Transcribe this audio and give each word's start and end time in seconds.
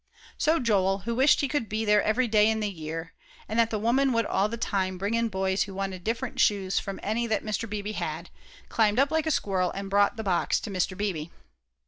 So 0.35 0.57
Joel, 0.59 1.01
who 1.05 1.13
wished 1.13 1.41
he 1.41 1.47
could 1.47 1.69
be 1.69 1.85
there 1.85 2.01
every 2.01 2.27
day 2.27 2.49
in 2.49 2.59
the 2.59 2.71
year, 2.71 3.13
and 3.47 3.59
that 3.59 3.69
that 3.69 3.77
woman 3.77 4.13
would 4.13 4.25
all 4.25 4.49
the 4.49 4.57
time 4.57 4.97
bring 4.97 5.13
in 5.13 5.29
boys 5.29 5.61
who 5.65 5.75
wanted 5.75 6.03
different 6.03 6.39
shoes 6.39 6.79
from 6.79 6.99
any 7.03 7.27
that 7.27 7.43
Mr. 7.45 7.69
Beebe 7.69 7.91
had, 7.91 8.31
climbed 8.67 8.97
up 8.97 9.11
like 9.11 9.27
a 9.27 9.29
squirrel 9.29 9.69
and 9.69 9.91
brought 9.91 10.17
the 10.17 10.23
box 10.23 10.59
to 10.61 10.71
Mr. 10.71 10.97
Beebe. 10.97 11.27